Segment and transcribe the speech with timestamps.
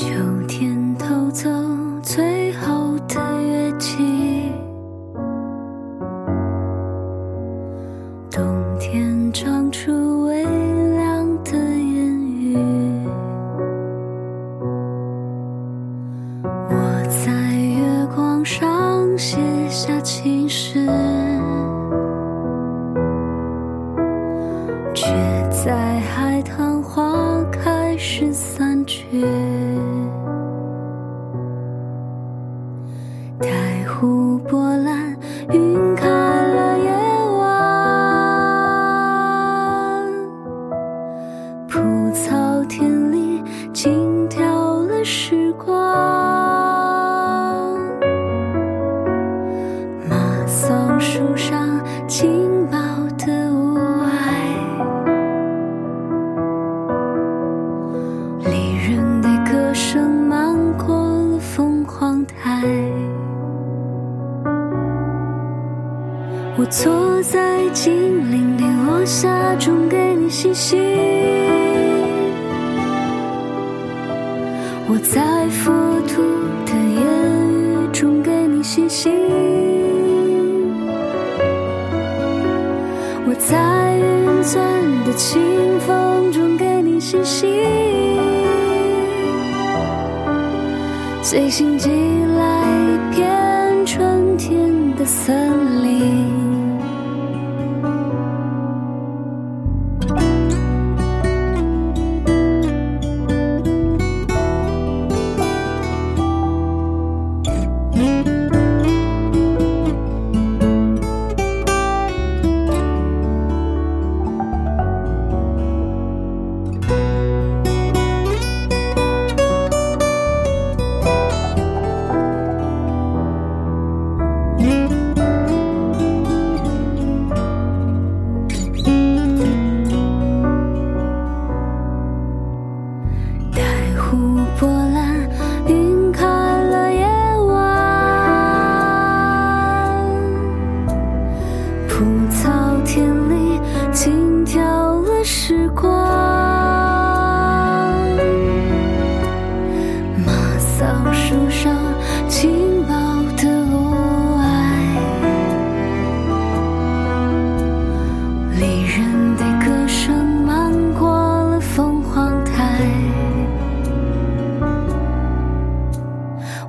[0.00, 0.06] 秋
[0.46, 1.50] 天偷走
[2.04, 3.96] 最后的月季
[8.30, 8.40] 冬
[8.78, 12.56] 天长出微凉的烟雨
[16.44, 19.36] 我在月光上写
[19.68, 20.86] 下情诗
[24.94, 25.08] 却
[25.50, 29.57] 在海棠花开始散去。
[66.60, 70.76] 我坐在金陵的落霞中给你写信，
[74.88, 75.72] 我在佛
[76.08, 76.20] 土
[76.66, 77.00] 的言
[77.62, 79.12] 语中给你写信，
[83.24, 84.60] 我在云钻
[85.04, 85.40] 的清
[85.86, 87.48] 风中给你写信，
[91.22, 96.37] 随心寄来一片春天的森林。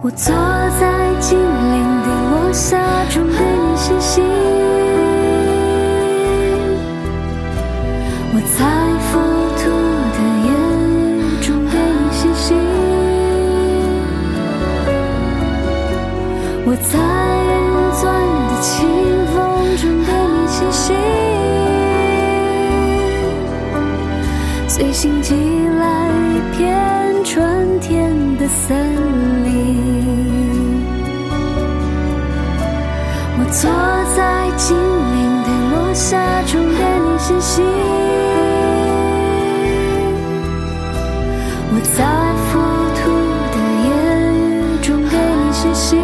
[0.00, 2.78] 我坐在金陵的落霞
[3.10, 4.24] 中给你写信，
[8.32, 8.64] 我在
[9.08, 9.18] 浮
[9.58, 9.60] 土
[10.14, 10.48] 的言
[11.18, 12.46] 语中给你写信，
[16.64, 16.94] 我在
[17.42, 17.58] 云
[17.98, 18.06] 钻
[18.46, 18.70] 的清
[19.34, 19.36] 风
[19.78, 20.94] 中给你写信，
[24.68, 25.82] 随心寄来
[26.30, 26.56] 一片
[27.24, 29.27] 春天的森林。
[33.50, 33.70] 坐
[34.14, 37.64] 在金陵的落霞中给你写信，
[41.70, 42.04] 我在
[42.44, 42.60] 佛
[42.94, 43.00] 土
[43.50, 43.56] 的
[43.88, 43.88] 言
[44.44, 45.98] 语中给你写信，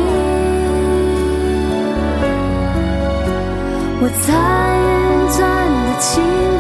[4.01, 4.33] 我在
[4.81, 4.89] 云
[5.31, 5.39] 钻
[5.85, 6.11] 的清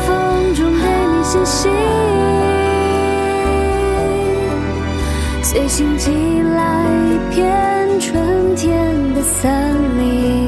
[0.04, 0.08] 风
[0.54, 1.72] 中给你写信，
[5.42, 6.60] 随心寄来
[7.08, 7.40] 一片
[7.98, 9.50] 春天的森
[9.98, 10.43] 林。